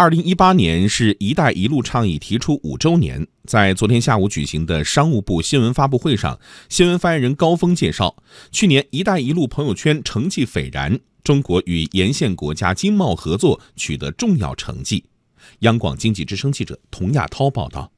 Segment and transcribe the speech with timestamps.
[0.00, 3.26] 二零一八年是“一带一路”倡议提出五周年。
[3.44, 8.16] 在昨天下午举行的商务部新闻发布会上，新闻发言人高峰介绍，
[8.50, 15.04] 去年“一带一路”朋友圈成绩斐然，中国与沿线国家经贸合作取得重要成绩。
[15.58, 17.92] 央广经济之声记者童亚涛报道。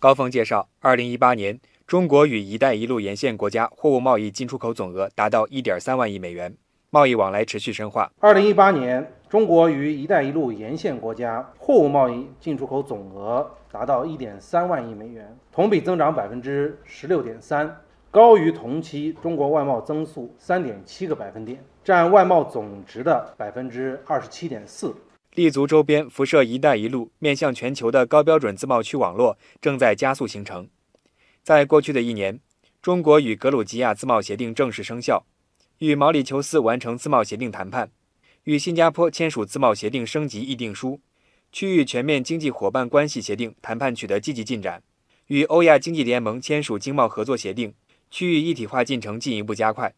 [0.00, 6.56] 高峰介绍，二零一八年，中国与“一带一路”沿线国家货物贸易进出口总额达到一点三万亿美元，
[6.90, 8.10] 贸易往来持续深化。
[8.18, 9.08] 二零一八年。
[9.32, 17.70] 中国与“一带一路”沿线国家货物贸易进出口总额达到1.3万亿美元，同比增长16.3%，
[18.10, 24.92] 高于同期中国外贸增速3.7个百分点，占外贸总值的27.4%。
[25.32, 30.68] 立足周边、辐射“一带一路”面向全球的高标准自贸区网络正在加速形成。
[31.42, 32.38] 在过去的一年，
[32.82, 35.24] 中国与格鲁吉亚自贸协定正式生效，
[35.78, 37.88] 与毛里求斯完成自贸协定谈判。
[38.44, 40.98] 与新加坡签署自贸协定升级议定书，
[41.52, 44.82] 区域全面经济伙伴关系协定谈判取得积极进展，
[45.28, 47.72] 与欧亚经济联盟签署经贸合作协定，
[48.10, 49.94] 区域一体化进程进一步加快。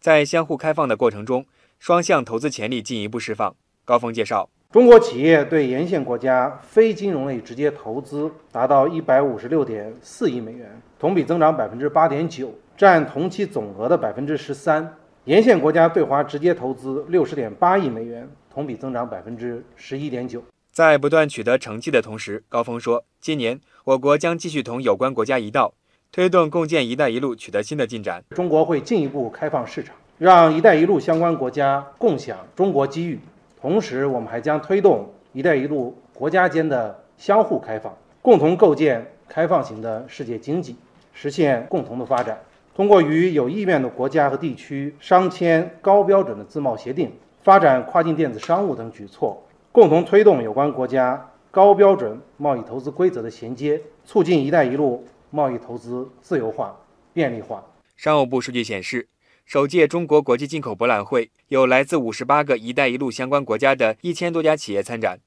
[0.00, 1.46] 在相互开放的过程中，
[1.78, 3.54] 双向投资潜力进一步释放。
[3.84, 14.96] 高峰介绍，中国企业对沿线国家非金融类直接投资达到一百五十六点四亿美元，同比增长百分之八点九，占同期总额的百分之十三。
[15.26, 20.40] 沿线国家对华直接投资六十点八亿美元，同比增长百分之十一点九。
[20.70, 25.74] 在不断取得成绩的同时，高峰说，今年我国将继续同有关国家一道，
[26.12, 28.22] 推动共建“一带一路”取得新的进展。
[28.30, 33.18] 中国会进一步开放市场，让“一带一路”相关国家共享中国机遇。
[33.60, 40.76] 同时，我们还将推动“一带一路”国家间的相互开放，共同构建开放型的世界经济，
[41.12, 42.38] 实现共同的发展。
[42.76, 47.10] 通过与有意愿的国家和地区商签高标准的自贸协定，
[47.42, 56.78] 发展跨境电子商务等举措，共同推动有关国家高标准贸易投资规则的衔接，促进“一带一路”贸易投资自由化、
[57.14, 57.64] 便利化。
[57.96, 59.08] 商务部数据显示，
[59.46, 65.18] 首届中国国际进口博览会有来自五十八个“一带一路”相关国家的一千多家企业参展，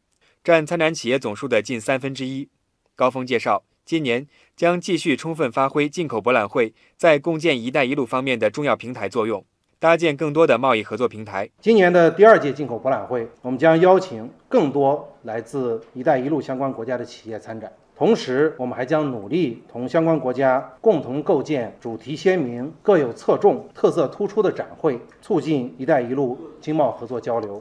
[0.43, 2.47] 占参展企业总数的近三分之一。
[2.95, 3.63] 高峰介绍。
[3.89, 9.43] 今年将继续充分发挥进口博览会在共建“一带一路”方面的重要平台作用，
[9.79, 11.49] 搭建更多的贸易合作平台。
[11.59, 27.59] 今年的第二届进口博览会，我们将邀请更多来自“一带一路”相关国家的企业参展，同时，我们还将努力同相关国家共同构建主题鲜明、各有侧重、特色突出的展会，促进“一带一路”经贸合作交流。